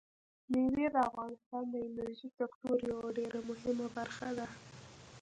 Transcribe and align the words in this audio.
مېوې 0.51 0.87
د 0.95 0.97
افغانستان 1.09 1.63
د 1.69 1.75
انرژۍ 1.87 2.29
سکتور 2.39 2.77
یوه 2.91 3.07
ډېره 3.17 3.39
مهمه 3.49 3.87
برخه 3.97 4.29
ده. 4.37 4.47